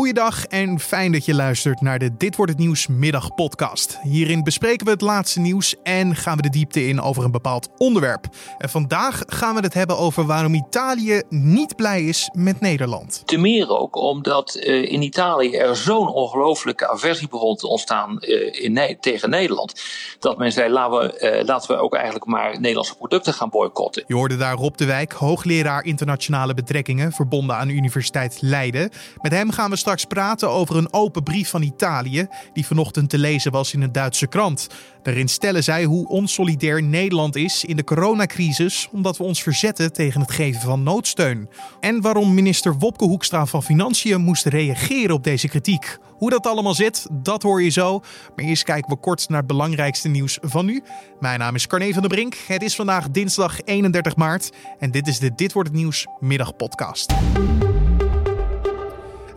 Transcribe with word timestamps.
Goeiedag 0.00 0.46
en 0.46 0.78
fijn 0.78 1.12
dat 1.12 1.24
je 1.24 1.34
luistert 1.34 1.80
naar 1.80 1.98
de 1.98 2.16
Dit 2.16 2.36
wordt 2.36 2.52
het 2.52 2.60
nieuws 2.60 2.86
middagpodcast. 2.86 3.98
Hierin 4.02 4.42
bespreken 4.42 4.86
we 4.86 4.92
het 4.92 5.00
laatste 5.00 5.40
nieuws 5.40 5.74
en 5.82 6.16
gaan 6.16 6.36
we 6.36 6.42
de 6.42 6.50
diepte 6.50 6.86
in 6.86 7.00
over 7.00 7.24
een 7.24 7.30
bepaald 7.30 7.68
onderwerp. 7.76 8.26
En 8.58 8.68
vandaag 8.68 9.22
gaan 9.26 9.54
we 9.54 9.60
het 9.60 9.74
hebben 9.74 9.98
over 9.98 10.26
waarom 10.26 10.54
Italië 10.54 11.22
niet 11.28 11.76
blij 11.76 12.04
is 12.04 12.30
met 12.32 12.60
Nederland. 12.60 13.22
Te 13.24 13.36
meer 13.36 13.68
ook 13.78 13.96
omdat 13.96 14.56
uh, 14.60 14.92
in 14.92 15.02
Italië 15.02 15.56
er 15.56 15.76
zo'n 15.76 16.08
ongelooflijke 16.08 16.88
aversie 16.88 17.28
begon 17.28 17.56
te 17.56 17.68
ontstaan 17.68 18.18
uh, 18.20 18.64
in, 18.64 18.96
tegen 19.00 19.30
Nederland. 19.30 19.82
Dat 20.18 20.38
men 20.38 20.52
zei 20.52 20.72
laten 20.72 20.98
we, 20.98 21.36
uh, 21.38 21.46
laten 21.46 21.70
we 21.70 21.82
ook 21.82 21.94
eigenlijk 21.94 22.24
maar 22.24 22.60
Nederlandse 22.60 22.96
producten 22.96 23.34
gaan 23.34 23.50
boycotten. 23.50 24.04
Je 24.06 24.14
hoorde 24.14 24.36
daar 24.36 24.54
Rob 24.54 24.76
de 24.76 24.84
Wijk, 24.84 25.12
hoogleraar 25.12 25.84
internationale 25.84 26.54
betrekkingen 26.54 27.12
verbonden 27.12 27.56
aan 27.56 27.68
de 27.68 27.74
Universiteit 27.74 28.38
Leiden. 28.40 28.90
Met 29.22 29.32
hem 29.32 29.50
gaan 29.50 29.70
we 29.70 29.76
straks 29.76 29.88
praten 30.08 30.50
over 30.50 30.76
een 30.76 30.92
open 30.92 31.22
brief 31.22 31.48
van 31.48 31.62
Italië 31.62 32.28
die 32.52 32.66
vanochtend 32.66 33.10
te 33.10 33.18
lezen 33.18 33.52
was 33.52 33.72
in 33.72 33.82
een 33.82 33.92
Duitse 33.92 34.26
krant. 34.26 34.66
Daarin 35.02 35.28
stellen 35.28 35.64
zij 35.64 35.84
hoe 35.84 36.08
onsolidair 36.08 36.82
Nederland 36.82 37.36
is 37.36 37.64
in 37.64 37.76
de 37.76 37.84
coronacrisis 37.84 38.88
omdat 38.92 39.16
we 39.16 39.24
ons 39.24 39.42
verzetten 39.42 39.92
tegen 39.92 40.20
het 40.20 40.30
geven 40.30 40.60
van 40.60 40.82
noodsteun. 40.82 41.48
En 41.80 42.00
waarom 42.00 42.34
minister 42.34 42.78
Wopke 42.78 43.04
Hoekstra 43.04 43.46
van 43.46 43.62
Financiën 43.62 44.20
moest 44.20 44.44
reageren 44.44 45.14
op 45.14 45.24
deze 45.24 45.48
kritiek. 45.48 45.98
Hoe 46.20 46.30
dat 46.30 46.46
allemaal 46.46 46.74
zit, 46.74 47.06
dat 47.10 47.42
hoor 47.42 47.62
je 47.62 47.70
zo. 47.70 48.00
Maar 48.36 48.44
eerst 48.44 48.62
kijken 48.62 48.90
we 48.90 49.00
kort 49.00 49.28
naar 49.28 49.38
het 49.38 49.46
belangrijkste 49.46 50.08
nieuws 50.08 50.38
van 50.40 50.66
nu. 50.66 50.82
Mijn 51.20 51.38
naam 51.38 51.54
is 51.54 51.66
Carne 51.66 51.92
van 51.92 52.02
der 52.02 52.10
Brink. 52.10 52.34
Het 52.46 52.62
is 52.62 52.74
vandaag 52.74 53.10
dinsdag 53.10 53.60
31 53.64 54.16
maart 54.16 54.50
en 54.78 54.90
dit 54.90 55.06
is 55.06 55.18
de 55.18 55.34
Dit 55.34 55.52
wordt 55.52 55.68
het 55.68 55.78
nieuws 55.78 56.06
middagpodcast. 56.18 57.12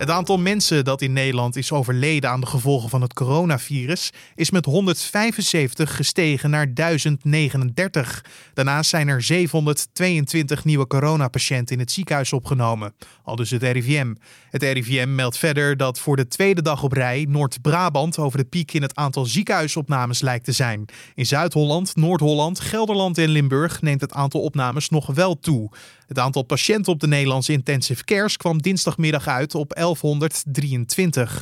Het 0.04 0.12
aantal 0.12 0.38
mensen 0.38 0.84
dat 0.84 1.02
in 1.02 1.14
Nederland 1.14 1.56
is 1.56 1.72
overleden 1.72 2.30
aan 2.30 2.40
de 2.40 2.46
gevolgen 2.46 2.90
van 2.90 3.02
het 3.02 3.14
coronavirus 3.14 4.10
is 4.36 4.52
met 4.52 4.66
175 4.66 5.96
gestegen 5.96 6.50
naar 6.50 6.74
1039. 6.74 8.26
Daarnaast 8.54 8.90
zijn 8.90 9.08
er 9.08 9.22
722 9.22 10.66
nieuwe 10.66 10.88
coronapatiënten 10.88 11.76
in 11.76 11.82
het 11.82 11.92
ziekenhuis 11.92 12.34
opgenomen, 12.34 12.94
al 13.24 13.36
dus 13.36 13.50
het 13.50 13.64
RIVM. 13.64 14.14
Het 14.50 14.64
RIVM 14.64 15.16
meldt 15.16 15.38
verder 15.38 15.78
dat 15.78 16.00
voor 16.00 16.16
de 16.16 16.28
tweede 16.28 16.62
dag 16.62 16.84
op 16.84 16.94
rij 16.94 17.26
Noord-Brabant 17.30 18.18
over 18.18 18.38
de 18.38 18.46
piek 18.46 18.74
in 18.74 18.82
het 18.82 18.96
aantal 18.96 19.26
ziekenhuisopnames 19.26 20.22
lijkt 20.22 20.46
te 20.46 20.52
zijn. 20.52 20.86
In 21.16 21.26
Zuid-Holland, 21.26 21.96
Noord-Holland, 21.96 22.60
Gelderland 22.60 23.18
en 23.18 23.30
Limburg 23.30 23.82
neemt 23.82 24.02
het 24.02 24.14
aantal 24.14 24.42
opnames 24.42 24.90
nog 24.90 25.08
wel 25.08 25.40
toe. 25.40 25.72
Het 26.14 26.22
aantal 26.22 26.44
patiënten 26.44 26.94
op 26.94 27.00
de 27.00 27.08
Nederlandse 27.08 27.52
intensive 27.52 28.04
cares 28.04 28.38
kwam 28.38 28.62
dinsdagmiddag 28.62 29.28
uit 29.28 29.56
op 29.56 29.74
1123. 29.74 31.42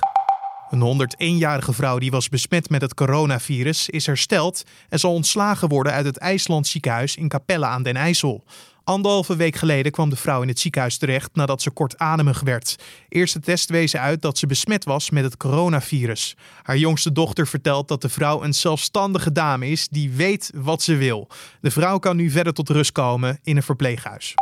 Een 0.70 1.08
101-jarige 1.38 1.74
vrouw 1.74 1.98
die 1.98 2.12
was 2.12 2.30
besmet 2.30 2.70
met 2.70 2.82
het 2.82 2.94
coronavirus 2.94 3.90
is 3.90 4.06
hersteld 4.06 4.64
en 4.90 5.00
zal 5.00 5.14
ontslagen 5.14 5.68
worden 5.68 5.94
uit 5.94 6.06
het 6.06 6.18
IJsland 6.18 6.68
ziekenhuis 6.68 7.16
in 7.16 7.28
Capelle 7.28 7.66
aan 7.66 7.84
den 7.84 7.96
IJssel. 7.96 8.44
Anderhalve 8.84 9.36
week 9.36 9.56
geleden 9.56 9.92
kwam 9.92 10.10
de 10.10 10.16
vrouw 10.16 10.42
in 10.42 10.48
het 10.48 10.60
ziekenhuis 10.60 10.98
terecht 10.98 11.36
nadat 11.36 11.62
ze 11.62 11.72
kortademig 11.72 12.40
werd. 12.40 12.76
Eerste 13.10 13.40
test 13.40 13.70
wezen 13.70 14.00
uit 14.00 14.22
dat 14.22 14.38
ze 14.38 14.48
besmet 14.48 14.84
was 14.84 15.10
met 15.10 15.24
het 15.24 15.38
coronavirus. 15.38 16.36
Haar 16.64 16.78
jongste 16.78 17.12
dochter 17.12 17.48
vertelt 17.48 17.88
dat 17.88 18.02
de 18.02 18.10
vrouw 18.10 18.44
een 18.44 18.54
zelfstandige 18.54 19.32
dame 19.32 19.70
is 19.70 19.88
die 19.88 20.12
weet 20.12 20.52
wat 20.56 20.82
ze 20.82 20.96
wil. 20.96 21.28
De 21.62 21.72
vrouw 21.72 21.98
kan 21.98 22.16
nu 22.16 22.30
verder 22.30 22.54
tot 22.54 22.70
rust 22.70 22.92
komen 22.92 23.40
in 23.44 23.58
een 23.58 23.64
verpleeghuis. 23.64 24.36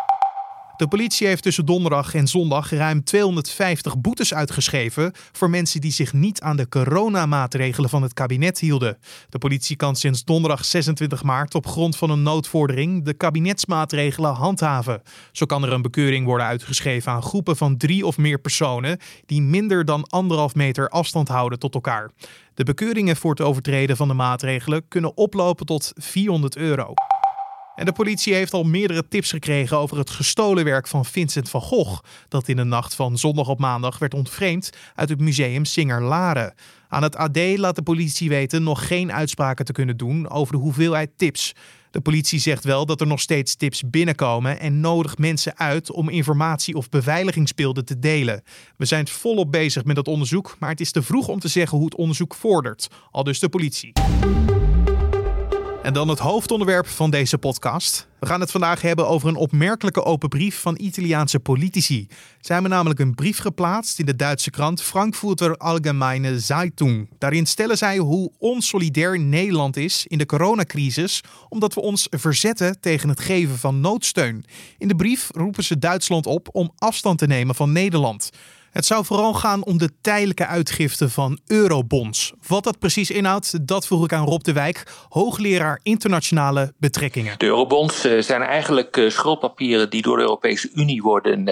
De 0.80 0.88
politie 0.88 1.28
heeft 1.28 1.44
tussen 1.44 1.66
donderdag 1.66 2.14
en 2.14 2.28
zondag 2.28 2.72
ruim 2.72 3.04
250 3.04 3.98
boetes 3.98 4.34
uitgeschreven 4.34 5.12
voor 5.32 5.50
mensen 5.50 5.82
die 5.82 5.92
zich 5.92 6.14
niet 6.14 6.42
aan 6.42 6.58
de 6.58 6.70
coronamaatregelen 6.70 7.90
van 7.90 8.02
het 8.02 8.14
kabinet 8.14 8.60
hielden. 8.60 8.98
De 9.30 9.38
politie 9.38 9.76
kan 9.76 9.96
sinds 9.96 10.24
donderdag 10.24 10.66
26 10.66 11.24
maart 11.24 11.56
op 11.56 11.68
grond 11.68 11.98
van 11.98 12.10
een 12.10 12.24
noodvordering 12.24 13.06
de 13.06 13.14
kabinetsmaatregelen 13.14 14.34
handhaven. 14.34 15.02
Zo 15.32 15.45
kan 15.45 15.64
er 15.64 15.73
een 15.73 15.82
bekeuring 15.82 16.26
worden 16.26 16.48
uitgeschreven 16.48 17.12
aan 17.12 17.23
groepen 17.23 17.58
van 17.58 17.78
drie 17.78 18.06
of 18.06 18.18
meer 18.18 18.39
personen 18.39 19.00
die 19.26 19.42
minder 19.42 19.86
dan 19.86 20.04
anderhalf 20.08 20.56
meter 20.56 20.89
afstand 20.89 21.28
houden 21.28 21.60
tot 21.60 21.73
elkaar. 21.73 22.12
De 22.54 22.64
bekeuringen 22.64 23.16
voor 23.16 23.32
het 23.32 23.42
overtreden 23.42 23.98
van 23.98 24.08
de 24.08 24.14
maatregelen 24.14 24.88
kunnen 24.88 25.18
oplopen 25.18 25.66
tot 25.66 25.92
400 25.95 26.56
euro. 26.58 26.94
En 27.80 27.86
de 27.86 27.92
politie 27.92 28.34
heeft 28.34 28.54
al 28.54 28.64
meerdere 28.64 29.08
tips 29.08 29.30
gekregen 29.30 29.78
over 29.78 29.98
het 29.98 30.10
gestolen 30.10 30.64
werk 30.64 30.88
van 30.88 31.06
Vincent 31.06 31.50
van 31.50 31.62
Gogh, 31.62 32.00
dat 32.28 32.48
in 32.48 32.56
de 32.56 32.64
nacht 32.64 32.95
van 32.95 33.17
zondag 33.17 33.48
op 33.48 33.60
maandag 33.60 34.00
werd 34.00 34.14
ontvreemd 34.14 34.70
uit 34.95 35.10
het 35.10 35.20
museum 35.20 35.66
Singer 35.66 36.02
Laren. 36.02 36.54
Aan 36.88 37.04
het 37.04 37.16
AD 37.16 37.38
laat 37.56 37.76
de 37.76 37.82
politie 37.82 38.30
weten 38.30 38.64
nog 38.64 38.88
geen 38.88 39.12
uitspraken 39.12 39.66
te 39.66 39.72
kunnen 39.72 39.98
doen 39.98 40.30
over 40.30 40.54
de 40.54 40.60
hoeveelheid 40.60 41.10
tips. 41.16 41.54
De 41.92 42.02
politie 42.02 42.39
zegt 42.39 42.64
wel 42.64 42.86
dat 42.86 43.02
er 43.02 43.08
nog 43.08 43.20
steeds 43.20 43.56
tips 43.56 43.89
binnenkomen 43.89 44.60
en 44.60 44.80
nodigt 44.80 45.18
mensen 45.18 45.58
uit 45.58 45.92
om 45.92 46.10
informatie 46.10 46.76
of 46.76 46.89
beveiligingsbeelden 46.89 47.86
te 47.86 48.00
delen. 48.00 48.44
We 48.78 48.86
zijn 48.86 49.08
volop 49.08 49.52
bezig 49.52 49.84
met 49.84 49.95
dat 49.95 50.08
onderzoek, 50.08 50.56
maar 50.60 50.70
het 50.70 50.82
is 50.82 50.92
te 50.92 51.02
vroeg 51.02 51.28
om 51.28 51.39
te 51.39 51.48
zeggen 51.48 51.78
hoe 51.78 51.88
het 51.88 51.95
onderzoek 51.95 52.36
vordert, 52.36 52.88
al 53.12 53.23
dus 53.23 53.39
de 53.39 53.50
politie. 53.50 53.92
En 55.89 55.95
dan 55.95 56.08
het 56.08 56.20
hoofdonderwerp 56.20 56.88
van 56.88 57.10
deze 57.10 57.38
podcast. 57.38 58.08
We 58.20 58.26
gaan 58.26 58.39
het 58.39 58.52
vandaag 58.52 58.82
hebben 58.82 59.08
over 59.08 59.27
een 59.27 59.36
opmerkelijke 59.36 60.04
open 60.04 60.30
brief 60.30 60.61
van 60.61 60.77
Italiaanse 60.80 61.39
politici. 61.39 62.08
Zij 62.39 62.55
hebben 62.55 62.72
namelijk 62.72 63.00
een 63.00 63.16
brief 63.16 63.38
geplaatst 63.38 64.00
in 64.00 64.05
de 64.05 64.16
Duitse 64.16 64.50
krant 64.50 64.82
Frankfurter 64.82 65.58
Allgemeine 65.58 66.39
Zeitung. 66.39 67.10
Daarin 67.17 67.45
stellen 67.45 67.77
zij 67.77 67.98
hoe 67.98 68.32
onsolidair 68.38 69.20
Nederland 69.20 69.77
is 69.77 70.05
in 70.08 70.17
de 70.17 70.26
coronacrisis, 70.26 71.23
omdat 71.48 71.73
we 71.73 71.82
ons 71.82 72.08
verzetten 72.10 72.80
tegen 72.80 73.10
het 73.10 73.20
geven 73.20 73.58
van 73.58 73.80
noodsteun. 73.80 74.45
In 74.77 74.88
de 74.88 74.95
brief 74.95 75.30
roepen 75.33 75.64
ze 75.64 75.80
Duitsland 75.80 76.26
op 76.26 76.50
om 76.52 76.71
afstand 76.77 77.17
te 77.17 77.27
nemen 77.27 77.56
van 77.56 77.71
Nederland. 77.71 78.30
Het 78.72 78.86
zou 78.86 79.06
vooral 79.06 79.34
gaan 79.34 79.64
om 79.64 79.78
de 79.78 79.90
tijdelijke 80.02 80.46
uitgifte 80.46 81.10
van 81.10 81.40
eurobonds. 81.48 82.34
Wat 82.48 82.64
dat 82.64 82.80
precies 82.80 83.12
inhoudt, 83.12 83.68
dat 83.68 83.88
vroeg 83.88 84.04
ik 84.04 84.14
aan 84.14 84.26
Rob 84.26 84.42
de 84.42 84.54
Wijk, 84.54 84.84
hoogleraar 85.10 85.80
internationale 85.84 86.74
betrekkingen. 86.78 87.36
De 87.38 87.46
eurobonds 87.46 88.06
eh, 88.06 88.22
zijn 88.22 88.42
eigenlijk 88.42 88.98
eh, 88.98 89.10
schuldpapieren 89.10 89.90
die 89.90 90.02
door 90.02 90.16
de 90.16 90.22
Europese 90.22 90.70
Unie 90.74 91.02
worden 91.02 91.44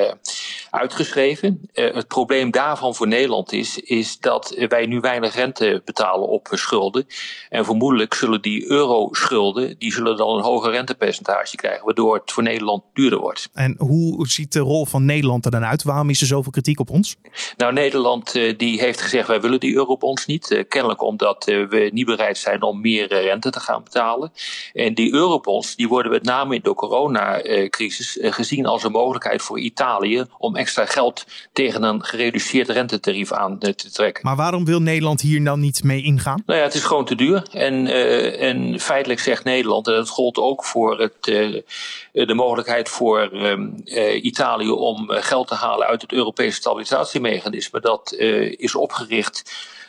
eh, 0.72 0.80
uitgeschreven. 0.80 1.70
Het 1.74 2.08
probleem 2.08 2.52
daarvan 2.52 2.96
voor 2.96 3.08
Nederland 3.08 3.52
is, 3.54 3.80
is 3.80 4.20
dat 4.20 4.56
wij 4.68 4.86
nu 4.86 5.00
weinig 5.00 5.36
rente 5.36 5.82
betalen 5.86 6.28
op 6.28 6.48
schulden. 6.52 7.08
En 7.50 7.66
vermoedelijk 7.66 8.14
zullen 8.14 8.42
die 8.42 8.70
euroschulden, 8.70 9.76
die 9.78 9.92
zullen 9.92 10.18
dan 10.18 10.38
een 10.38 10.44
hoger 10.44 10.72
rentepercentage 10.72 11.56
krijgen, 11.56 11.86
waardoor 11.86 12.16
het 12.16 12.32
voor 12.32 12.44
Nederland 12.44 12.84
duurder 12.94 13.20
wordt. 13.20 13.50
En 13.54 13.76
hoe 13.78 14.28
ziet 14.28 14.54
de 14.54 14.60
rol 14.60 14.86
van 14.86 15.06
Nederland 15.06 15.46
er 15.46 15.52
dan 15.52 15.66
uit? 15.66 15.84
Waarom 15.84 16.10
is 16.10 16.22
er 16.22 16.28
zoveel 16.28 16.52
kritiek 16.52 16.80
op 16.80 16.90
ons? 16.90 17.16
Nou, 17.58 17.74
Nederland 17.74 18.36
uh, 18.36 18.58
die 18.58 18.80
heeft 18.80 19.02
gezegd 19.02 19.28
wij 19.28 19.42
willen 19.42 19.60
die 19.60 19.76
eurobonds 19.76 20.26
niet. 20.26 20.52
Uh, 20.52 20.64
kennelijk 20.68 21.02
omdat 21.02 21.46
we 21.46 21.90
niet 21.94 22.06
bereid 22.06 22.38
zijn 22.38 22.62
om 22.62 22.82
meer 22.82 23.08
rente 23.08 23.50
te 23.50 23.60
gaan 23.60 23.84
betalen. 23.84 24.32
En 24.74 24.94
die 24.94 25.14
eurobonds 25.14 25.76
die 25.76 25.88
worden 25.88 26.12
met 26.12 26.24
name 26.24 26.56
in 26.56 26.62
de 26.64 26.74
coronacrisis 26.74 28.18
gezien 28.22 28.66
als 28.66 28.84
een 28.84 28.92
mogelijkheid 28.92 29.42
voor 29.42 29.60
Italië 29.60 30.26
om 30.38 30.56
extra 30.57 30.85
geld 30.85 31.25
tegen 31.53 31.84
een 31.84 32.03
gereduceerd 32.03 32.69
rentetarief 32.69 33.31
aan 33.31 33.59
te 33.59 33.91
trekken. 33.91 34.25
Maar 34.25 34.35
waarom 34.35 34.66
wil 34.66 34.81
Nederland 34.81 35.22
hier 35.22 35.44
dan 35.44 35.59
niet 35.59 35.84
mee 35.84 36.03
ingaan? 36.03 36.44
Nou 36.45 36.59
ja, 36.59 36.66
het 36.66 36.73
is 36.73 36.84
gewoon 36.84 37.06
te 37.06 37.16
duur. 37.16 37.47
En, 37.51 37.88
en 38.40 38.79
feitelijk 38.79 39.19
zegt 39.19 39.44
Nederland, 39.44 39.88
en 39.88 39.94
dat 39.94 40.09
gold 40.09 40.38
ook 40.38 40.66
voor 40.66 41.00
het, 41.00 41.23
de 42.12 42.34
mogelijkheid 42.34 42.90
voor 42.90 43.19
ehm, 43.19 43.68
Italië 44.22 44.69
om 44.69 45.09
geld 45.09 45.47
te 45.47 45.56
halen 45.56 45.88
uit 45.88 46.01
het 46.01 46.12
Europese 46.12 46.56
stabilisatiemechanisme 46.56 47.79
dat 47.79 48.13
is 48.57 48.75
opgericht 48.75 49.44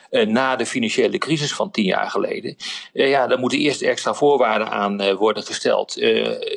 na 0.09 0.55
de 0.55 0.65
financiële 0.65 1.17
crisis 1.17 1.53
van 1.53 1.71
tien 1.71 1.85
jaar 1.85 2.09
geleden. 2.09 2.55
Uh, 2.93 3.09
ja, 3.09 3.27
daar 3.27 3.39
moeten 3.39 3.59
eerst 3.59 3.81
extra 3.81 4.13
voorwaarden 4.13 4.69
aan 4.69 5.15
worden 5.15 5.43
gesteld. 5.43 5.97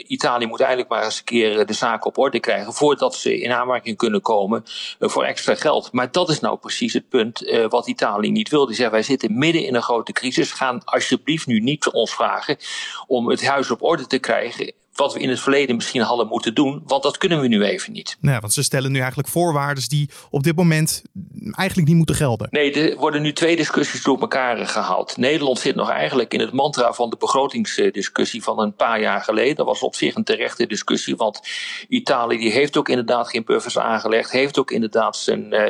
Italië 0.06 0.46
moet 0.46 0.60
eigenlijk 0.60 0.90
maar 0.90 1.04
eens 1.04 1.18
een 1.18 1.24
keer 1.24 1.66
de 1.66 1.72
zaken 1.72 2.06
op 2.06 2.18
orde 2.18 2.40
krijgen 2.40 2.72
voordat 2.72 3.14
ze 3.14 3.40
in 3.40 3.52
aanmerking 3.52 3.96
kunnen 3.96 4.20
komen 4.20 4.64
voor 5.00 5.24
extra 5.24 5.54
geld. 5.54 5.92
Maar 5.92 6.12
dat 6.12 6.28
is 6.28 6.40
nou 6.40 6.58
precies 6.58 6.92
het 6.92 7.08
punt 7.08 7.66
wat 7.68 7.88
Italië 7.88 8.30
niet 8.30 8.48
wil. 8.48 8.66
Die 8.66 8.76
zegt 8.76 8.90
wij 8.90 9.02
zitten 9.02 9.38
midden 9.38 9.64
in 9.64 9.74
een 9.74 9.82
grote 9.82 10.12
crisis. 10.12 10.52
Gaan 10.52 10.84
alsjeblieft 10.84 11.46
nu 11.46 11.60
niet 11.60 11.90
ons 11.90 12.14
vragen 12.14 12.56
om 13.06 13.28
het 13.28 13.46
huis 13.46 13.70
op 13.70 13.82
orde 13.82 14.06
te 14.06 14.18
krijgen 14.18 14.72
wat 14.94 15.12
we 15.12 15.20
in 15.20 15.28
het 15.28 15.40
verleden 15.40 15.76
misschien 15.76 16.00
hadden 16.00 16.26
moeten 16.26 16.54
doen, 16.54 16.82
want 16.86 17.02
dat 17.02 17.18
kunnen 17.18 17.40
we 17.40 17.48
nu 17.48 17.64
even 17.64 17.92
niet. 17.92 18.16
Nou, 18.20 18.40
want 18.40 18.52
ze 18.52 18.62
stellen 18.62 18.92
nu 18.92 18.98
eigenlijk 18.98 19.28
voorwaarden 19.28 19.88
die 19.88 20.10
op 20.30 20.42
dit 20.42 20.56
moment 20.56 21.02
eigenlijk 21.50 21.88
niet 21.88 21.96
moeten 21.96 22.14
gelden. 22.14 22.48
Nee, 22.50 22.72
er 22.72 22.96
worden 22.96 23.22
nu 23.22 23.32
twee 23.32 23.56
discussies 23.56 24.02
door 24.02 24.20
elkaar 24.20 24.66
gehaald. 24.66 25.16
Nederland 25.16 25.58
zit 25.58 25.74
nog 25.74 25.90
eigenlijk 25.90 26.34
in 26.34 26.40
het 26.40 26.52
mantra 26.52 26.92
van 26.92 27.10
de 27.10 27.16
begrotingsdiscussie 27.16 28.42
van 28.42 28.60
een 28.60 28.74
paar 28.74 29.00
jaar 29.00 29.20
geleden. 29.20 29.56
Dat 29.56 29.66
was 29.66 29.82
op 29.82 29.94
zich 29.94 30.14
een 30.14 30.24
terechte 30.24 30.66
discussie, 30.66 31.16
want 31.16 31.40
Italië 31.88 32.38
die 32.38 32.52
heeft 32.52 32.76
ook 32.76 32.88
inderdaad 32.88 33.28
geen 33.28 33.44
buffers 33.44 33.78
aangelegd, 33.78 34.30
heeft 34.30 34.58
ook 34.58 34.70
inderdaad 34.70 35.16
zijn. 35.16 35.52
Uh, 35.52 35.68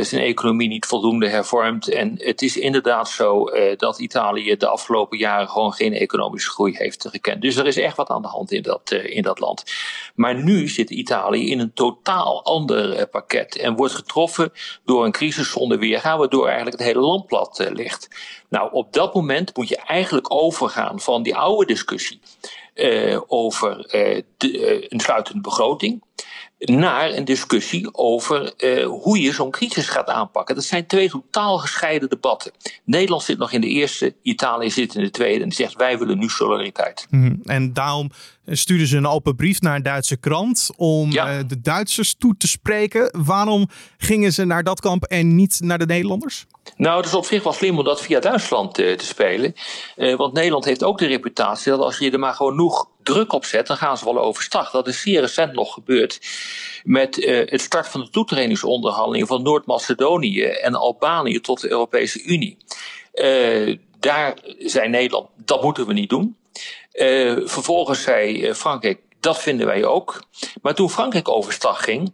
zijn 0.00 0.22
economie 0.22 0.68
niet 0.68 0.86
voldoende 0.86 1.28
hervormd. 1.28 1.88
En 1.88 2.14
het 2.16 2.42
is 2.42 2.56
inderdaad 2.56 3.08
zo 3.08 3.44
dat 3.76 3.98
Italië 3.98 4.56
de 4.56 4.66
afgelopen 4.66 5.18
jaren 5.18 5.48
gewoon 5.48 5.72
geen 5.72 5.92
economische 5.92 6.50
groei 6.50 6.76
heeft 6.76 7.06
gekend. 7.10 7.42
Dus 7.42 7.56
er 7.56 7.66
is 7.66 7.76
echt 7.76 7.96
wat 7.96 8.08
aan 8.08 8.21
de 8.22 8.28
hand 8.28 8.52
in 8.52 8.62
dat, 8.62 8.90
in 8.90 9.22
dat 9.22 9.38
land. 9.38 9.64
Maar 10.14 10.42
nu 10.42 10.68
zit 10.68 10.90
Italië 10.90 11.50
in 11.50 11.58
een 11.58 11.72
totaal 11.72 12.44
ander 12.44 13.06
pakket 13.06 13.56
en 13.56 13.76
wordt 13.76 13.94
getroffen 13.94 14.52
door 14.84 15.04
een 15.04 15.12
crisis 15.12 15.50
zonder 15.50 15.78
weergaan, 15.78 16.18
waardoor 16.18 16.46
eigenlijk 16.46 16.78
het 16.78 16.86
hele 16.86 17.00
land 17.00 17.26
plat 17.26 17.68
ligt. 17.72 18.08
Nou, 18.48 18.72
op 18.72 18.92
dat 18.92 19.14
moment 19.14 19.56
moet 19.56 19.68
je 19.68 19.76
eigenlijk 19.76 20.32
overgaan 20.34 21.00
van 21.00 21.22
die 21.22 21.36
oude 21.36 21.66
discussie 21.66 22.20
over 23.26 23.76
de, 24.36 24.86
een 24.92 25.00
sluitende 25.00 25.40
begroting 25.40 26.02
naar 26.62 27.10
een 27.10 27.24
discussie 27.24 27.94
over 27.94 28.52
hoe 28.86 29.20
je 29.20 29.32
zo'n 29.32 29.50
crisis 29.50 29.88
gaat 29.88 30.08
aanpakken. 30.08 30.54
Dat 30.54 30.64
zijn 30.64 30.86
twee 30.86 31.10
totaal 31.10 31.58
gescheiden 31.58 32.08
debatten. 32.08 32.52
Nederland 32.84 33.22
zit 33.22 33.38
nog 33.38 33.52
in 33.52 33.60
de 33.60 33.68
eerste, 33.68 34.14
Italië 34.22 34.70
zit 34.70 34.94
in 34.94 35.02
de 35.02 35.10
tweede 35.10 35.44
en 35.44 35.52
zegt 35.52 35.76
wij 35.76 35.98
willen 35.98 36.18
nu 36.18 36.28
solidariteit. 36.28 37.06
Mm, 37.10 37.40
en 37.44 37.72
daarom 37.72 38.10
stuurden 38.46 38.86
ze 38.86 38.96
een 38.96 39.06
open 39.06 39.36
brief 39.36 39.60
naar 39.60 39.76
een 39.76 39.82
Duitse 39.82 40.16
krant 40.16 40.70
om 40.76 41.10
de 41.10 41.60
Duitsers 41.62 42.14
toe 42.14 42.36
te 42.36 42.48
spreken. 42.48 43.24
Waarom 43.24 43.68
gingen 43.98 44.32
ze 44.32 44.44
naar 44.44 44.62
dat 44.62 44.80
kamp 44.80 45.04
en 45.04 45.34
niet 45.34 45.60
naar 45.60 45.78
de 45.78 45.86
Nederlanders? 45.86 46.46
Nou, 46.76 46.96
het 46.96 47.06
is 47.06 47.14
op 47.14 47.24
zich 47.24 47.42
wel 47.42 47.52
slim 47.52 47.78
om 47.78 47.84
dat 47.84 48.02
via 48.02 48.20
Duitsland 48.20 48.78
uh, 48.78 48.96
te 48.96 49.04
spelen. 49.04 49.54
Uh, 49.96 50.16
want 50.16 50.32
Nederland 50.32 50.64
heeft 50.64 50.84
ook 50.84 50.98
de 50.98 51.06
reputatie 51.06 51.70
dat 51.70 51.80
als 51.80 51.98
je 51.98 52.10
er 52.10 52.18
maar 52.18 52.34
genoeg 52.34 52.88
druk 53.02 53.32
op 53.32 53.44
zet, 53.44 53.66
dan 53.66 53.76
gaan 53.76 53.98
ze 53.98 54.04
wel 54.04 54.18
overstag. 54.18 54.70
Dat 54.70 54.88
is 54.88 55.00
zeer 55.00 55.20
recent 55.20 55.52
nog 55.52 55.72
gebeurd 55.72 56.20
met 56.84 57.18
uh, 57.18 57.50
het 57.50 57.60
start 57.60 57.88
van 57.88 58.00
de 58.00 58.10
toetredingsonderhandelingen 58.10 59.26
van 59.26 59.42
Noord-Macedonië 59.42 60.42
en 60.42 60.74
Albanië 60.74 61.40
tot 61.40 61.60
de 61.60 61.70
Europese 61.70 62.22
Unie. 62.22 62.56
daar 63.98 64.38
zei 64.58 64.88
Nederland, 64.88 65.28
dat 65.36 65.62
moeten 65.62 65.86
we 65.86 65.92
niet 65.92 66.10
doen. 66.10 66.36
Vervolgens 67.44 68.02
zei 68.02 68.54
Frankrijk, 68.54 69.00
dat 69.20 69.38
vinden 69.38 69.66
wij 69.66 69.84
ook. 69.84 70.22
Maar 70.62 70.74
toen 70.74 70.90
Frankrijk 70.90 71.28
overstag 71.28 71.84
ging, 71.84 72.12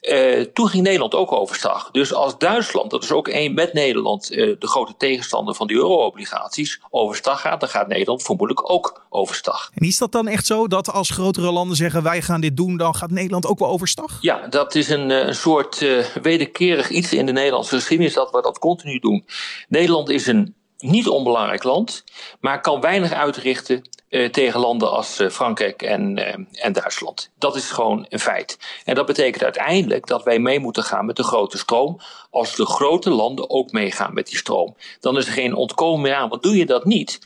uh, 0.00 0.40
toen 0.40 0.68
ging 0.68 0.82
Nederland 0.82 1.14
ook 1.14 1.32
overstag. 1.32 1.90
Dus 1.90 2.14
als 2.14 2.38
Duitsland, 2.38 2.90
dat 2.90 3.02
is 3.02 3.12
ook 3.12 3.28
één 3.28 3.54
met 3.54 3.72
Nederland 3.72 4.32
uh, 4.32 4.56
de 4.58 4.66
grote 4.66 4.94
tegenstander 4.96 5.54
van 5.54 5.66
die 5.66 5.76
euro-obligaties, 5.76 6.80
overstag 6.90 7.40
gaat, 7.40 7.60
dan 7.60 7.68
gaat 7.68 7.88
Nederland 7.88 8.22
vermoedelijk 8.22 8.70
ook 8.70 9.06
overstag. 9.08 9.70
En 9.74 9.86
is 9.86 9.98
dat 9.98 10.12
dan 10.12 10.28
echt 10.28 10.46
zo 10.46 10.68
dat 10.68 10.92
als 10.92 11.10
grotere 11.10 11.52
landen 11.52 11.76
zeggen 11.76 12.02
wij 12.02 12.22
gaan 12.22 12.40
dit 12.40 12.56
doen, 12.56 12.76
dan 12.76 12.94
gaat 12.94 13.10
Nederland 13.10 13.46
ook 13.46 13.58
wel 13.58 13.68
overstag? 13.68 14.18
Ja, 14.20 14.46
dat 14.46 14.74
is 14.74 14.88
een, 14.88 15.10
eh, 15.10 15.26
een 15.26 15.34
soort 15.34 15.80
uh, 15.80 16.04
wederkerig 16.22 16.88
iets 16.88 17.12
in 17.12 17.26
de 17.26 17.32
Nederlandse 17.32 17.74
geschiedenis 17.74 18.14
dat 18.14 18.30
we 18.30 18.42
dat 18.42 18.58
continu 18.58 18.98
doen. 18.98 19.24
Nederland 19.68 20.10
is 20.10 20.26
een 20.26 20.54
niet 20.78 21.08
onbelangrijk 21.08 21.62
land, 21.62 22.04
maar 22.40 22.60
kan 22.60 22.80
weinig 22.80 23.12
uitrichten 23.12 23.82
uh, 24.10 24.28
tegen 24.28 24.60
landen 24.60 24.90
als 24.90 25.20
uh, 25.20 25.30
Frankrijk 25.30 25.82
en, 25.82 26.18
uh, 26.18 26.64
en 26.64 26.72
Duitsland. 26.72 27.30
Dat 27.38 27.56
is 27.56 27.70
gewoon 27.70 28.06
een 28.08 28.20
feit. 28.20 28.58
En 28.84 28.94
dat 28.94 29.06
betekent 29.06 29.42
uiteindelijk 29.42 30.06
dat 30.06 30.24
wij 30.24 30.38
mee 30.38 30.60
moeten 30.60 30.82
gaan 30.82 31.06
met 31.06 31.16
de 31.16 31.22
grote 31.22 31.58
stroom. 31.58 32.00
Als 32.30 32.56
de 32.56 32.66
grote 32.66 33.10
landen 33.10 33.50
ook 33.50 33.72
meegaan 33.72 34.14
met 34.14 34.26
die 34.26 34.36
stroom. 34.36 34.76
Dan 35.00 35.16
is 35.16 35.26
er 35.26 35.32
geen 35.32 35.54
ontkomen 35.54 36.00
meer 36.00 36.14
aan. 36.14 36.28
Want 36.28 36.42
doe 36.42 36.56
je 36.56 36.66
dat 36.66 36.84
niet, 36.84 37.18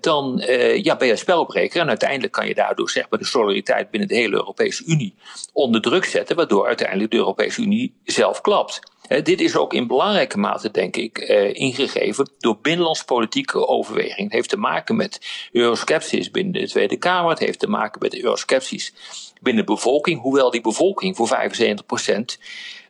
dan 0.00 0.42
ja, 0.82 0.96
ben 0.96 1.08
je 1.08 1.16
spelbreker. 1.16 1.80
En 1.80 1.88
uiteindelijk 1.88 2.32
kan 2.32 2.46
je 2.46 2.54
daardoor 2.54 2.90
zeg 2.90 3.06
maar, 3.10 3.18
de 3.18 3.24
solidariteit 3.24 3.90
binnen 3.90 4.08
de 4.08 4.14
hele 4.14 4.36
Europese 4.36 4.84
Unie 4.86 5.14
onder 5.52 5.80
druk 5.80 6.04
zetten. 6.04 6.36
Waardoor 6.36 6.66
uiteindelijk 6.66 7.10
de 7.10 7.16
Europese 7.16 7.62
Unie 7.62 7.94
zelf 8.04 8.40
klapt 8.40 8.80
dit 9.18 9.40
is 9.40 9.56
ook 9.56 9.74
in 9.74 9.86
belangrijke 9.86 10.38
mate, 10.38 10.70
denk 10.70 10.96
ik, 10.96 11.18
uh, 11.18 11.54
ingegeven 11.54 12.30
door 12.38 12.58
binnenlandspolitieke 12.62 13.66
overwegingen. 13.66 14.24
Het 14.24 14.32
heeft 14.32 14.48
te 14.48 14.56
maken 14.56 14.96
met 14.96 15.26
euroskepsis 15.52 16.30
binnen 16.30 16.52
de 16.52 16.68
Tweede 16.68 16.96
Kamer. 16.96 17.30
Het 17.30 17.38
heeft 17.38 17.58
te 17.58 17.68
maken 17.68 18.00
met 18.02 18.22
euroskepsis 18.22 18.92
binnen 19.40 19.66
de 19.66 19.72
bevolking. 19.72 20.20
Hoewel 20.20 20.50
die 20.50 20.60
bevolking 20.60 21.16
voor 21.16 21.26
75 21.26 21.86
procent 21.86 22.38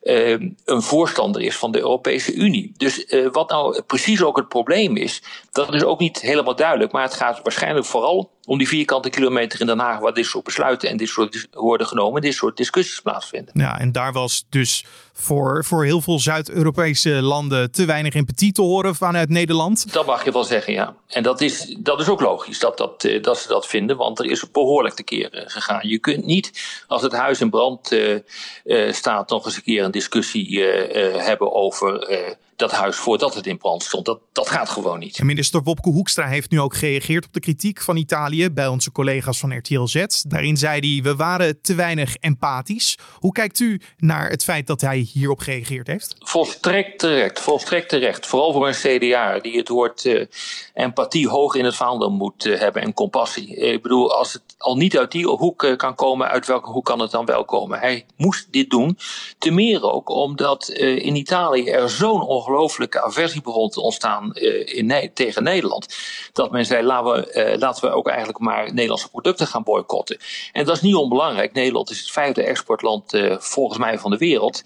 uh, 0.03 0.31
een 0.65 0.83
voorstander 0.83 1.43
is 1.43 1.57
van 1.57 1.73
de 1.73 1.79
Europese 1.79 2.35
Unie. 2.35 2.73
Dus 2.77 3.13
uh, 3.13 3.29
wat 3.33 3.51
nou 3.51 3.83
precies 3.83 4.23
ook 4.23 4.37
het 4.37 4.49
probleem 4.49 4.97
is, 4.97 5.23
dat 5.53 5.75
is 5.75 5.85
ook 5.85 5.99
niet 5.99 6.21
helemaal 6.21 6.57
duidelijk. 6.57 6.93
Maar 6.93 7.03
het 7.03 7.15
gaat 7.15 7.41
waarschijnlijk 7.43 7.87
vooral 7.87 8.31
om 8.51 8.59
die 8.59 8.69
vierkante 8.69 9.11
kilometer 9.11 9.61
in 9.61 9.67
Den 9.67 9.79
Haag, 9.79 9.99
waar 9.99 10.15
dit 10.15 10.27
soort 10.27 10.45
besluiten 10.45 10.89
en 10.89 10.97
dit 10.97 11.09
soort 11.09 11.49
worden 11.51 11.87
genomen, 11.87 12.21
dit 12.21 12.35
soort 12.35 12.57
discussies 12.57 13.01
plaatsvinden. 13.01 13.55
Ja, 13.55 13.79
en 13.79 13.93
daar 13.93 14.13
was 14.13 14.45
dus 14.49 14.85
voor, 15.13 15.65
voor 15.65 15.85
heel 15.85 16.01
veel 16.01 16.19
Zuid-Europese 16.19 17.11
landen 17.11 17.71
te 17.71 17.85
weinig 17.85 18.15
empathie 18.15 18.53
te 18.53 18.63
horen 18.63 18.95
vanuit 18.95 19.29
Nederland. 19.29 19.93
Dat 19.93 20.07
mag 20.07 20.25
je 20.25 20.33
wel 20.33 20.45
zeggen, 20.45 20.73
ja. 20.73 20.95
En 21.07 21.23
dat 21.23 21.41
is, 21.41 21.77
dat 21.79 22.01
is 22.01 22.09
ook 22.09 22.21
logisch 22.21 22.59
dat, 22.59 22.79
dat, 22.79 23.05
eh, 23.05 23.23
dat 23.23 23.39
ze 23.39 23.49
dat 23.49 23.67
vinden, 23.67 23.97
want 23.97 24.19
er 24.19 24.25
is 24.25 24.51
behoorlijk 24.51 24.95
te 24.95 25.03
keer 25.03 25.33
eh, 25.33 25.43
gegaan. 25.47 25.89
Je 25.89 25.99
kunt 25.99 26.25
niet, 26.25 26.53
als 26.87 27.03
het 27.03 27.13
huis 27.13 27.41
in 27.41 27.51
brand 27.51 27.93
uh, 27.93 28.19
uh, 28.65 28.93
staat, 28.93 29.31
nog 29.31 29.45
eens 29.45 29.57
een 29.57 29.63
keer 29.63 29.85
een 29.85 29.91
discussie 29.91 30.51
uh, 30.51 31.25
hebben 31.25 31.53
over 31.53 32.09
dat 32.61 32.71
huis 32.71 32.97
voordat 32.97 33.35
het 33.35 33.47
in 33.47 33.59
brand 33.59 33.83
stond. 33.83 34.05
Dat, 34.05 34.21
dat 34.33 34.49
gaat 34.49 34.69
gewoon 34.69 34.99
niet. 34.99 35.19
En 35.19 35.27
minister 35.27 35.63
Wopke 35.63 35.91
Hoekstra 35.91 36.27
heeft 36.27 36.51
nu 36.51 36.61
ook 36.61 36.75
gereageerd 36.75 37.27
op 37.27 37.33
de 37.33 37.41
kritiek 37.41 37.81
van 37.81 37.97
Italië 37.97 38.51
bij 38.51 38.67
onze 38.67 38.93
collega's 38.93 39.39
van 39.39 39.57
RTL 39.57 39.85
Z. 39.85 40.05
Daarin 40.29 40.57
zei 40.57 40.81
hij: 40.81 41.03
We 41.03 41.17
waren 41.17 41.61
te 41.63 41.75
weinig 41.75 42.17
empathisch. 42.17 42.99
Hoe 43.19 43.33
kijkt 43.33 43.59
u 43.59 43.81
naar 43.97 44.31
het 44.31 44.45
feit 44.45 44.67
dat 44.67 44.81
hij 44.81 44.99
hierop 44.99 45.39
gereageerd 45.39 45.87
heeft? 45.87 46.17
Volstrekt 46.19 46.99
terecht, 46.99 47.41
volstrekt 47.41 47.89
terecht. 47.89 48.27
Vooral 48.27 48.53
voor 48.53 48.69
een 48.69 48.99
CDA 48.99 49.39
die 49.39 49.57
het 49.57 49.69
woord 49.69 50.05
uh, 50.05 50.25
empathie 50.75 51.29
hoog 51.29 51.55
in 51.55 51.65
het 51.65 51.77
vaandel 51.77 52.11
moet 52.11 52.45
uh, 52.45 52.59
hebben 52.59 52.83
en 52.83 52.95
compassie. 52.95 53.57
Ik 53.57 53.83
bedoel, 53.83 54.15
als 54.15 54.33
het 54.33 54.43
al 54.59 54.77
niet 54.77 54.99
uit 54.99 55.13
die 55.13 55.27
hoek 55.27 55.63
uh, 55.63 55.77
kan 55.77 55.95
komen, 55.95 56.29
uit 56.29 56.47
welke 56.47 56.71
hoek 56.71 56.85
kan 56.85 57.01
het 57.01 57.11
dan 57.11 57.25
wel 57.25 57.45
komen? 57.45 57.79
Hij 57.79 58.07
moest 58.17 58.47
dit 58.51 58.71
doen. 58.71 58.99
Te 59.39 59.51
meer 59.51 59.83
ook 59.83 60.09
omdat 60.09 60.69
in 60.69 61.17
Italië 61.17 61.69
er 61.69 61.91
zo'n 61.91 62.23
ongelooflijke 62.51 63.03
aversie 63.03 63.43
begon 63.43 63.71
te 63.71 63.81
ontstaan 63.81 64.35
in, 64.35 65.11
tegen 65.15 65.43
Nederland. 65.43 65.97
Dat 66.33 66.51
men 66.51 66.67
zei: 66.67 66.83
laten 66.83 67.13
we, 67.13 67.57
laten 67.59 67.89
we 67.89 67.95
ook 67.95 68.09
eigenlijk 68.09 68.39
maar 68.39 68.73
Nederlandse 68.73 69.11
producten 69.11 69.47
gaan 69.47 69.63
boycotten. 69.63 70.19
En 70.53 70.65
dat 70.65 70.77
is 70.77 70.83
niet 70.83 70.95
onbelangrijk. 70.95 71.53
Nederland 71.53 71.91
is 71.91 72.01
het 72.01 72.11
vijfde 72.11 72.43
exportland 72.43 73.21
volgens 73.39 73.79
mij 73.79 73.99
van 73.99 74.11
de 74.11 74.17
wereld. 74.17 74.63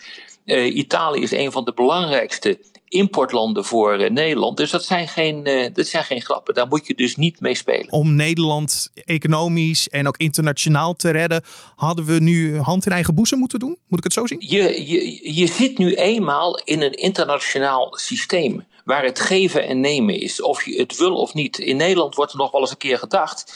Italië 0.54 1.22
is 1.22 1.32
een 1.32 1.52
van 1.52 1.64
de 1.64 1.72
belangrijkste 1.72 2.58
importlanden 2.94 3.64
voor 3.64 4.00
uh, 4.00 4.10
Nederland. 4.10 4.56
Dus 4.56 4.70
dat 4.70 4.84
zijn, 4.84 5.08
geen, 5.08 5.48
uh, 5.48 5.66
dat 5.72 5.86
zijn 5.86 6.04
geen 6.04 6.22
grappen. 6.22 6.54
Daar 6.54 6.68
moet 6.68 6.86
je 6.86 6.94
dus 6.94 7.16
niet 7.16 7.40
mee 7.40 7.54
spelen. 7.54 7.92
Om 7.92 8.14
Nederland 8.14 8.90
economisch 8.94 9.88
en 9.88 10.06
ook 10.06 10.16
internationaal 10.16 10.94
te 10.94 11.10
redden, 11.10 11.42
hadden 11.76 12.04
we 12.04 12.20
nu 12.20 12.58
hand 12.58 12.86
in 12.86 12.92
eigen 12.92 13.14
boezem 13.14 13.38
moeten 13.38 13.58
doen? 13.58 13.78
Moet 13.88 13.98
ik 13.98 14.04
het 14.04 14.12
zo 14.12 14.26
zien? 14.26 14.42
Je, 14.46 14.86
je, 14.86 15.34
je 15.34 15.46
zit 15.46 15.78
nu 15.78 15.94
eenmaal 15.94 16.60
in 16.64 16.82
een 16.82 16.92
internationaal 16.92 17.88
systeem. 17.96 18.64
Waar 18.84 19.04
het 19.04 19.20
geven 19.20 19.66
en 19.66 19.80
nemen 19.80 20.20
is, 20.20 20.42
of 20.42 20.64
je 20.64 20.78
het 20.78 20.96
wil 20.98 21.14
of 21.14 21.34
niet. 21.34 21.58
In 21.58 21.76
Nederland 21.76 22.14
wordt 22.14 22.32
er 22.32 22.38
nog 22.38 22.50
wel 22.50 22.60
eens 22.60 22.70
een 22.70 22.76
keer 22.76 22.98
gedacht 22.98 23.54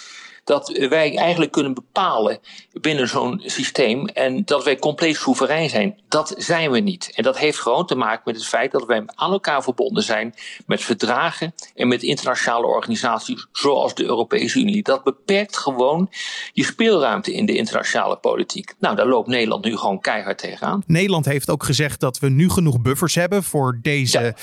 dat 0.49 0.69
wij 0.88 1.17
eigenlijk 1.17 1.52
kunnen 1.52 1.75
bepalen 1.75 2.38
binnen 2.73 3.09
zo'n 3.09 3.43
systeem 3.45 4.07
en 4.07 4.45
dat 4.45 4.64
wij 4.64 4.76
compleet 4.76 5.17
soeverein 5.17 5.69
zijn. 5.69 5.99
Dat 6.09 6.35
zijn 6.37 6.71
we 6.71 6.78
niet. 6.78 7.12
En 7.14 7.23
dat 7.23 7.38
heeft 7.38 7.59
gewoon 7.59 7.87
te 7.87 7.95
maken 7.95 8.23
met 8.25 8.37
het 8.37 8.47
feit 8.47 8.73
dat 8.73 8.87
wij 8.87 9.02
aan 9.07 9.33
elkaar 9.33 9.62
verbonden 9.62 10.02
zijn 10.02 10.35
met 10.67 10.81
verdragen 10.83 11.55
en 11.75 11.88
met 11.88 12.02
internationale 12.02 12.67
organisaties 12.67 13.47
zoals 13.52 13.95
de 13.95 14.05
Europese 14.05 14.59
Unie. 14.59 14.83
Dat 14.83 15.05
beperkt 15.05 15.57
gewoon 15.57 16.11
je 16.52 16.64
speelruimte 16.64 17.33
in 17.33 17.47
de 17.47 17.57
internationale 17.57 18.17
politiek. 18.17 18.75
Nou, 18.78 18.97
daar 18.97 19.09
loopt 19.09 19.28
Nederland 19.28 19.64
nu 19.64 19.76
gewoon 19.76 20.00
keihard 20.00 20.38
tegenaan. 20.38 20.83
Nederland 20.87 21.25
heeft 21.25 21.50
ook 21.50 21.64
gezegd 21.64 22.00
dat 22.00 22.19
we 22.19 22.28
nu 22.28 22.50
genoeg 22.50 22.81
buffers 22.81 23.14
hebben 23.14 23.43
voor 23.43 23.78
deze. 23.83 24.21
Ja 24.21 24.35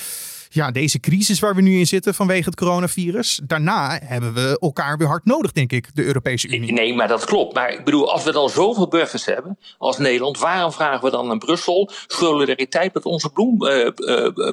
ja, 0.48 0.70
deze 0.70 1.00
crisis 1.00 1.40
waar 1.40 1.54
we 1.54 1.60
nu 1.60 1.78
in 1.78 1.86
zitten 1.86 2.14
vanwege 2.14 2.44
het 2.44 2.56
coronavirus. 2.56 3.40
Daarna 3.44 4.00
hebben 4.04 4.34
we 4.34 4.56
elkaar 4.60 4.98
weer 4.98 5.08
hard 5.08 5.24
nodig, 5.24 5.52
denk 5.52 5.72
ik, 5.72 5.94
de 5.94 6.04
Europese 6.04 6.48
Unie. 6.48 6.72
Nee, 6.72 6.94
maar 6.94 7.08
dat 7.08 7.24
klopt. 7.24 7.54
Maar 7.54 7.72
ik 7.72 7.84
bedoel, 7.84 8.12
als 8.12 8.24
we 8.24 8.32
dan 8.32 8.48
zoveel 8.48 8.88
buffers 8.88 9.24
hebben 9.24 9.58
als 9.78 9.98
Nederland, 9.98 10.38
waarom 10.38 10.72
vragen 10.72 11.04
we 11.04 11.10
dan 11.10 11.30
aan 11.30 11.38
Brussel 11.38 11.90
solidariteit 12.06 12.94
met 12.94 13.04
onze 13.04 13.30
bloem, 13.30 13.64
uh, 13.64 13.88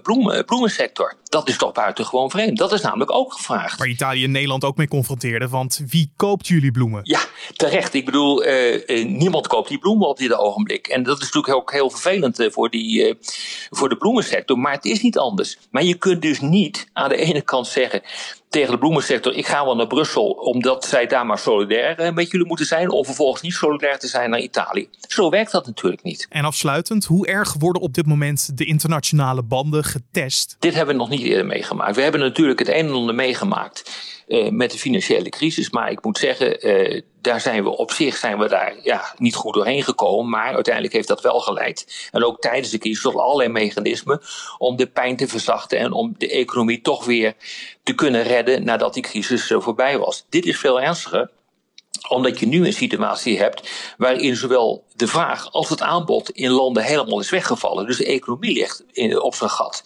bloem, 0.02 0.44
bloemensector? 0.46 1.16
Dat 1.34 1.48
is 1.48 1.58
toch 1.58 1.72
buitengewoon 1.72 2.30
vreemd. 2.30 2.58
Dat 2.58 2.72
is 2.72 2.82
namelijk 2.82 3.12
ook 3.12 3.34
gevraagd. 3.34 3.80
Waar 3.80 3.88
Italië 3.88 4.24
en 4.24 4.32
Nederland 4.32 4.64
ook 4.64 4.78
mee 4.78 4.88
confronteerden, 4.88 5.50
want 5.50 5.82
wie 5.88 6.12
koopt 6.16 6.48
jullie 6.48 6.72
bloemen? 6.72 7.00
Ja, 7.04 7.20
terecht. 7.56 7.94
Ik 7.94 8.06
bedoel, 8.06 8.46
uh, 8.48 9.06
niemand 9.06 9.48
koopt 9.48 9.70
die 9.70 9.80
bloemen 9.80 10.08
op 10.08 10.18
dit 10.18 10.34
ogenblik. 10.34 10.88
En 10.88 11.04
dat 11.04 11.18
is 11.18 11.24
natuurlijk 11.24 11.54
ook 11.56 11.72
heel 11.72 11.90
vervelend 11.90 12.48
voor, 12.52 12.70
die, 12.70 13.18
voor 13.70 13.90
de 13.90 13.98
bloemensector, 13.98 14.60
maar 14.60 14.72
het 14.72 14.86
is 14.86 15.02
niet 15.02 15.18
anders. 15.18 15.58
Maar 15.72 15.84
je 15.84 15.96
kunt 15.96 16.22
dus 16.22 16.40
niet 16.40 16.90
aan 16.94 17.10
de 17.10 17.16
ene 17.16 17.42
kant 17.42 17.68
zeggen. 17.68 18.02
Tegen 18.54 18.72
de 18.72 18.78
bloemensector: 18.78 19.34
ik 19.34 19.48
ga 19.48 19.66
wel 19.66 19.76
naar 19.76 19.88
Brussel 19.88 20.30
omdat 20.30 20.86
zij 20.86 21.08
daar 21.08 21.26
maar 21.26 21.40
solidair 21.40 22.00
eh, 22.00 22.14
met 22.14 22.32
jullie 22.32 22.48
moeten 22.48 22.66
zijn, 22.66 22.90
om 22.90 23.06
vervolgens 23.06 23.42
niet 23.42 23.54
solidair 23.54 24.00
te 24.00 24.08
zijn 24.08 24.30
naar 24.30 24.40
Italië. 24.40 24.90
Zo 25.08 25.30
werkt 25.30 25.52
dat 25.52 25.66
natuurlijk 25.66 26.04
niet. 26.04 26.28
En 26.30 26.46
afsluitend, 26.46 27.06
hoe 27.06 27.28
erg 27.28 27.56
worden 27.60 27.82
op 27.82 27.94
dit 27.94 28.06
moment 28.06 28.58
de 28.58 28.66
internationale 28.66 29.44
banden 29.44 29.84
getest? 29.84 30.56
Dit 30.60 30.74
hebben 30.74 30.96
we 30.96 31.02
nog 31.02 31.10
niet 31.10 31.22
eerder 31.22 31.46
meegemaakt. 31.46 31.96
We 31.96 32.02
hebben 32.02 32.22
natuurlijk 32.22 32.60
het 32.60 32.68
een 32.68 32.88
en 32.88 32.94
ander 32.94 33.16
meegemaakt 33.16 34.12
uh, 34.28 34.50
met 34.50 34.72
de 34.72 34.78
financiële 34.78 35.30
crisis. 35.30 35.70
Maar 35.70 35.92
ik 35.92 36.04
moet 36.04 36.18
zeggen, 36.18 36.68
uh, 36.68 37.02
daar 37.22 37.42
zijn 37.42 37.64
we 37.64 37.78
op 37.78 37.92
zich 37.92 38.18
zijn 38.18 38.38
we 38.38 38.48
daar 38.48 38.76
ja, 38.84 39.14
niet 39.18 39.36
goed 39.36 39.54
doorheen 39.54 39.84
gekomen. 39.84 40.30
Maar 40.30 40.54
uiteindelijk 40.54 40.94
heeft 40.94 41.08
dat 41.08 41.22
wel 41.22 41.40
geleid. 41.40 42.10
En 42.12 42.24
ook 42.24 42.42
tijdens 42.42 42.70
de 42.70 42.78
crisis 42.78 43.02
tot 43.02 43.16
allerlei 43.16 43.50
mechanismen 43.50 44.22
om 44.58 44.76
de 44.76 44.88
pijn 44.88 45.16
te 45.16 45.28
verzachten 45.28 45.78
en 45.78 45.92
om 45.92 46.16
de 46.18 46.30
economie 46.30 46.82
toch 46.82 47.06
weer 47.06 47.34
te 47.84 47.94
kunnen 47.94 48.24
redden 48.24 48.64
nadat 48.64 48.94
die 48.94 49.04
crisis 49.04 49.50
uh, 49.50 49.62
voorbij 49.62 49.98
was. 49.98 50.26
Dit 50.30 50.46
is 50.46 50.60
veel 50.60 50.82
ernstiger 50.82 51.30
omdat 52.10 52.40
je 52.40 52.46
nu 52.46 52.66
een 52.66 52.74
situatie 52.74 53.38
hebt 53.38 53.70
waarin 53.98 54.36
zowel 54.36 54.84
de 54.96 55.08
vraag 55.08 55.52
als 55.52 55.70
het 55.70 55.82
aanbod 55.82 56.30
in 56.30 56.50
landen 56.50 56.84
helemaal 56.84 57.20
is 57.20 57.30
weggevallen. 57.30 57.86
Dus 57.86 57.98
de 57.98 58.06
economie 58.06 58.54
ligt 58.54 58.84
in, 58.92 59.22
op 59.22 59.36
zijn 59.36 59.50
gat. 59.50 59.84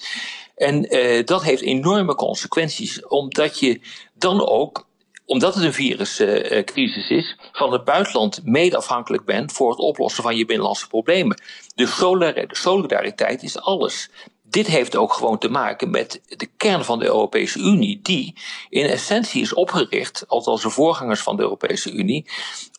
En 0.56 0.82
dat 1.26 1.44
heeft 1.44 1.62
enorme 1.62 2.16
consequenties, 2.16 3.08
omdat 3.08 3.60
je 3.60 3.80
dan 4.18 4.48
ook 4.48 4.88
omdat 5.28 5.56
het 5.56 5.64
een 5.64 5.74
viruscrisis 5.74 7.10
is, 7.10 7.38
van 7.52 7.72
het 7.72 7.84
buitenland 7.84 8.42
mede 8.44 8.78
afhankelijk 8.78 9.26
bent 9.26 9.52
voor 9.52 9.70
het 9.70 9.80
oplossen 9.80 10.24
van 10.24 10.36
je 10.36 10.46
binnenlandse 10.46 10.88
problemen. 10.88 11.42
Dus 11.76 12.04
solidariteit 12.50 13.44
is 13.44 13.60
alles. 13.60 14.10
Dit 14.44 14.68
heeft 14.68 14.96
ook 14.96 15.14
gewoon 15.14 15.38
te 15.38 15.50
maken 15.50 15.90
met 15.90 16.22
de 16.28 16.50
kern 16.58 16.84
van 16.84 17.00
de 17.00 17.06
Europese 17.06 17.60
Unie, 17.60 18.00
die 18.02 18.36
in 18.70 18.86
essentie 18.86 19.42
is 19.42 19.54
opgericht, 19.54 20.24
althans 20.28 20.62
de 20.62 20.70
voorgangers 20.70 21.22
van 21.22 21.36
de 21.36 21.42
Europese 21.42 21.92
Unie, 21.92 22.26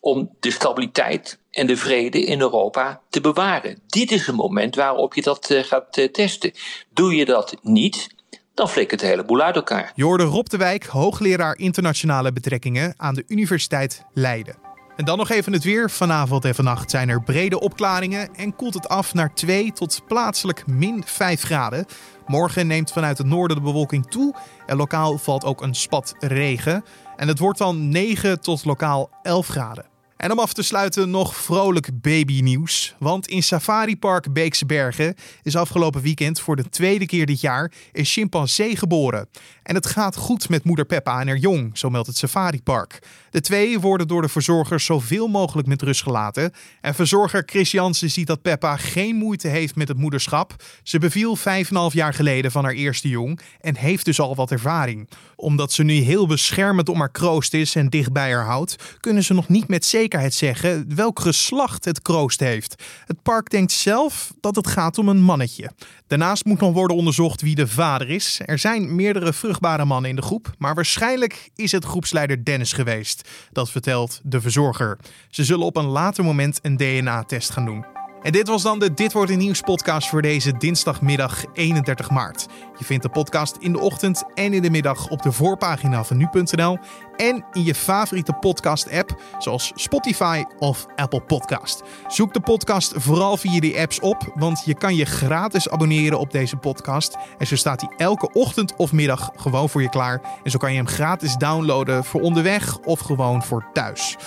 om 0.01 0.35
de 0.39 0.51
stabiliteit 0.51 1.39
en 1.51 1.67
de 1.67 1.77
vrede 1.77 2.23
in 2.23 2.41
Europa 2.41 3.01
te 3.09 3.21
bewaren. 3.21 3.81
Dit 3.87 4.11
is 4.11 4.27
een 4.27 4.35
moment 4.35 4.75
waarop 4.75 5.13
je 5.13 5.21
dat 5.21 5.49
uh, 5.49 5.63
gaat 5.63 5.97
uh, 5.97 6.07
testen. 6.07 6.51
Doe 6.93 7.15
je 7.15 7.25
dat 7.25 7.55
niet, 7.61 8.09
dan 8.59 8.69
flikkert 8.69 8.99
de 8.99 9.05
hele 9.05 9.25
boel 9.25 9.41
uit 9.41 9.55
elkaar. 9.55 9.91
Jorde 9.95 10.23
Rob 10.23 10.47
de 10.47 10.57
Wijk, 10.57 10.85
hoogleraar 10.85 11.57
internationale 11.57 12.33
betrekkingen 12.33 12.93
aan 12.97 13.13
de 13.13 13.23
Universiteit 13.27 14.05
Leiden. 14.13 14.55
En 14.95 15.05
dan 15.05 15.17
nog 15.17 15.29
even 15.29 15.53
het 15.53 15.63
weer. 15.63 15.89
Vanavond 15.89 16.45
en 16.45 16.55
vannacht 16.55 16.91
zijn 16.91 17.09
er 17.09 17.23
brede 17.23 17.59
opklaringen 17.59 18.35
en 18.35 18.55
koelt 18.55 18.73
het 18.73 18.89
af 18.89 19.13
naar 19.13 19.33
2 19.33 19.71
tot 19.71 20.01
plaatselijk 20.07 20.67
min 20.67 21.03
5 21.05 21.41
graden. 21.41 21.85
Morgen 22.25 22.67
neemt 22.67 22.91
vanuit 22.91 23.17
het 23.17 23.27
noorden 23.27 23.57
de 23.57 23.63
bewolking 23.63 24.07
toe 24.07 24.35
en 24.65 24.77
lokaal 24.77 25.17
valt 25.17 25.43
ook 25.45 25.61
een 25.61 25.75
spat 25.75 26.13
regen. 26.19 26.83
En 27.15 27.27
het 27.27 27.39
wordt 27.39 27.59
dan 27.59 27.89
9 27.89 28.41
tot 28.41 28.65
lokaal 28.65 29.09
11 29.21 29.47
graden. 29.47 29.88
En 30.19 30.31
om 30.31 30.39
af 30.39 30.53
te 30.53 30.63
sluiten 30.63 31.09
nog 31.09 31.35
vrolijk 31.35 32.01
babynieuws. 32.01 32.95
Want 32.97 33.27
in 33.27 33.43
Safari 33.43 33.97
Park 33.97 34.33
Beekse 34.33 34.65
Bergen 34.65 35.15
is 35.43 35.55
afgelopen 35.55 36.01
weekend 36.01 36.39
voor 36.39 36.55
de 36.55 36.69
tweede 36.69 37.05
keer 37.05 37.25
dit 37.25 37.41
jaar 37.41 37.71
een 37.91 38.05
chimpansee 38.05 38.75
geboren. 38.75 39.27
En 39.63 39.75
het 39.75 39.85
gaat 39.85 40.15
goed 40.15 40.49
met 40.49 40.63
moeder 40.63 40.85
Peppa 40.85 41.21
en 41.21 41.27
haar 41.27 41.37
jong, 41.37 41.77
zo 41.77 41.89
meldt 41.89 42.07
het 42.07 42.17
Safari 42.17 42.61
Park. 42.61 42.99
De 43.29 43.41
twee 43.41 43.79
worden 43.79 44.07
door 44.07 44.21
de 44.21 44.29
verzorgers 44.29 44.85
zoveel 44.85 45.27
mogelijk 45.27 45.67
met 45.67 45.81
rust 45.81 46.03
gelaten. 46.03 46.53
En 46.81 46.95
verzorger 46.95 47.43
Chris 47.45 47.71
Jansen 47.71 48.11
ziet 48.11 48.27
dat 48.27 48.41
Peppa 48.41 48.77
geen 48.77 49.15
moeite 49.15 49.47
heeft 49.47 49.75
met 49.75 49.87
het 49.87 49.97
moederschap. 49.97 50.63
Ze 50.83 50.99
beviel 50.99 51.37
5,5 51.37 51.43
jaar 51.91 52.13
geleden 52.13 52.51
van 52.51 52.63
haar 52.63 52.73
eerste 52.73 53.07
jong 53.07 53.39
en 53.61 53.75
heeft 53.75 54.05
dus 54.05 54.19
al 54.19 54.35
wat 54.35 54.51
ervaring. 54.51 55.09
Omdat 55.35 55.71
ze 55.71 55.83
nu 55.83 55.93
heel 55.93 56.27
beschermend 56.27 56.89
om 56.89 56.99
haar 56.99 57.11
kroost 57.11 57.53
is 57.53 57.75
en 57.75 57.89
dicht 57.89 58.11
bij 58.11 58.33
haar 58.33 58.45
houdt, 58.45 58.97
kunnen 58.99 59.23
ze 59.23 59.33
nog 59.33 59.47
niet 59.47 59.67
met 59.67 59.85
zekerheid 60.09 60.33
zeggen 60.33 60.95
welk 60.95 61.19
geslacht 61.19 61.85
het 61.85 62.01
kroost 62.01 62.39
heeft. 62.39 62.83
Het 63.05 63.21
park 63.21 63.49
denkt 63.49 63.71
zelf 63.71 64.33
dat 64.39 64.55
het 64.55 64.67
gaat 64.67 64.97
om 64.97 65.09
een 65.09 65.21
mannetje. 65.21 65.71
Daarnaast 66.07 66.45
moet 66.45 66.59
nog 66.59 66.73
worden 66.73 66.97
onderzocht 66.97 67.41
wie 67.41 67.55
de 67.55 67.67
vader 67.67 68.09
is. 68.09 68.41
Er 68.45 68.59
zijn 68.59 68.95
meerdere 68.95 69.33
vruchtbare 69.33 69.85
mannen 69.85 70.09
in 70.09 70.15
de 70.15 70.21
groep, 70.21 70.51
maar 70.57 70.75
waarschijnlijk 70.75 71.49
is 71.55 71.71
het 71.71 71.85
groepsleider 71.85 72.45
Dennis 72.45 72.73
geweest. 72.73 73.29
Dat 73.51 73.69
vertelt 73.69 74.21
de 74.23 74.41
verzorger. 74.41 74.97
Ze 75.29 75.43
zullen 75.43 75.65
op 75.65 75.77
een 75.77 75.85
later 75.85 76.23
moment 76.23 76.59
een 76.61 76.77
DNA-test 76.77 77.49
gaan 77.49 77.65
doen. 77.65 77.98
En 78.21 78.31
dit 78.31 78.47
was 78.47 78.61
dan 78.61 78.79
de 78.79 78.93
Dit 78.93 79.13
wordt 79.13 79.31
een 79.31 79.37
nieuws 79.37 79.61
podcast 79.61 80.09
voor 80.09 80.21
deze 80.21 80.57
dinsdagmiddag 80.57 81.43
31 81.53 82.09
maart. 82.09 82.47
Je 82.77 82.85
vindt 82.85 83.03
de 83.03 83.09
podcast 83.09 83.55
in 83.59 83.71
de 83.71 83.79
ochtend 83.79 84.23
en 84.33 84.53
in 84.53 84.61
de 84.61 84.69
middag 84.69 85.09
op 85.09 85.21
de 85.21 85.31
voorpagina 85.31 86.03
van 86.03 86.17
nu.nl 86.17 86.77
en 87.15 87.45
in 87.51 87.63
je 87.63 87.75
favoriete 87.75 88.33
podcast 88.33 88.91
app 88.91 89.21
zoals 89.37 89.71
Spotify 89.75 90.43
of 90.57 90.85
Apple 90.95 91.21
Podcast. 91.21 91.83
Zoek 92.07 92.33
de 92.33 92.39
podcast 92.39 92.93
vooral 92.95 93.37
via 93.37 93.59
die 93.59 93.79
apps 93.79 93.99
op, 93.99 94.31
want 94.35 94.61
je 94.65 94.73
kan 94.73 94.95
je 94.95 95.05
gratis 95.05 95.69
abonneren 95.69 96.19
op 96.19 96.31
deze 96.31 96.55
podcast 96.55 97.17
en 97.37 97.47
zo 97.47 97.55
staat 97.55 97.81
hij 97.81 97.89
elke 97.97 98.31
ochtend 98.33 98.75
of 98.75 98.91
middag 98.91 99.29
gewoon 99.35 99.69
voor 99.69 99.81
je 99.81 99.89
klaar 99.89 100.21
en 100.43 100.51
zo 100.51 100.57
kan 100.57 100.71
je 100.71 100.77
hem 100.77 100.87
gratis 100.87 101.35
downloaden 101.35 102.03
voor 102.03 102.21
onderweg 102.21 102.77
of 102.77 102.99
gewoon 102.99 103.43
voor 103.43 103.69
thuis. 103.73 104.17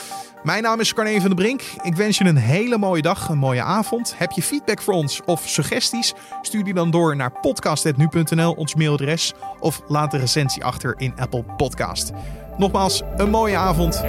Mijn 0.42 0.62
naam 0.62 0.80
is 0.80 0.94
Carne 0.94 1.20
van 1.20 1.30
der 1.30 1.34
Brink. 1.34 1.62
Ik 1.82 1.94
wens 1.94 2.18
je 2.18 2.25
een 2.25 2.37
hele 2.37 2.78
mooie 2.78 3.02
dag, 3.02 3.28
een 3.28 3.38
mooie 3.38 3.62
avond. 3.62 4.14
Heb 4.16 4.30
je 4.30 4.42
feedback 4.42 4.82
voor 4.82 4.94
ons 4.94 5.20
of 5.25 5.42
suggesties? 5.49 6.14
Stuur 6.42 6.64
die 6.64 6.75
dan 6.75 6.90
door 6.90 7.16
naar 7.16 7.32
podcast.nu.nl, 7.40 8.52
ons 8.52 8.75
mailadres. 8.75 9.32
Of 9.61 9.82
laat 9.88 10.12
een 10.12 10.20
recensie 10.20 10.64
achter 10.64 10.94
in 10.96 11.12
Apple 11.16 11.44
Podcast. 11.56 12.12
Nogmaals, 12.56 13.02
een 13.16 13.30
mooie 13.30 13.56
avond. 13.56 14.02